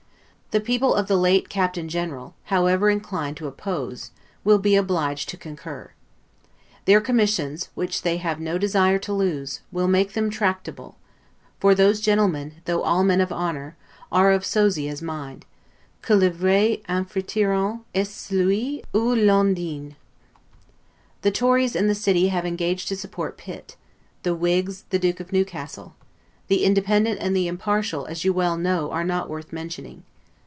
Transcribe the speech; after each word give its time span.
The 0.53 0.59
people 0.59 0.93
of 0.95 1.07
the 1.07 1.15
late 1.15 1.47
Captain 1.47 1.87
general, 1.87 2.35
however 2.51 2.89
inclined 2.89 3.37
to 3.37 3.47
oppose, 3.47 4.11
will 4.43 4.57
be 4.57 4.75
obliged 4.75 5.29
to 5.29 5.37
concur. 5.37 5.91
Their 6.83 6.99
commissions, 6.99 7.69
which 7.73 8.01
they 8.01 8.17
have 8.17 8.37
no 8.41 8.57
desire 8.57 8.99
to 8.99 9.13
lose, 9.13 9.61
will 9.71 9.87
make 9.87 10.11
them 10.11 10.29
tractable; 10.29 10.97
for 11.61 11.73
those 11.73 12.01
gentlemen, 12.01 12.55
though 12.65 12.83
all 12.83 13.05
men 13.05 13.21
of 13.21 13.31
honor, 13.31 13.77
are 14.11 14.29
of 14.33 14.45
Sosia's 14.45 15.01
mind, 15.01 15.45
'que 16.01 16.17
le 16.17 16.29
vrai 16.29 16.81
Amphitrion 16.89 17.85
est 17.95 18.11
celui 18.11 18.83
ou 18.93 19.15
l'on 19.15 19.53
dine'. 19.53 19.95
The 21.21 21.31
Tories 21.31 21.77
and 21.77 21.89
the 21.89 21.95
city 21.95 22.27
have 22.27 22.45
engaged 22.45 22.89
to 22.89 22.97
support 22.97 23.37
Pitt; 23.37 23.77
the 24.23 24.35
Whigs, 24.35 24.83
the 24.89 24.99
Duke 24.99 25.21
of 25.21 25.31
Newcastle; 25.31 25.95
the 26.49 26.65
independent 26.65 27.21
and 27.21 27.33
the 27.33 27.47
impartial, 27.47 28.05
as 28.07 28.25
you 28.25 28.33
well 28.33 28.57
know, 28.57 28.91
are 28.91 29.05
not 29.05 29.29
worth 29.29 29.53
mentioning. 29.53 30.03